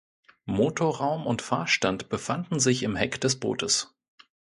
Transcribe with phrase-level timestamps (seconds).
[0.47, 3.93] Motorraum und Fahrstand befanden sich im Heck des Bootes.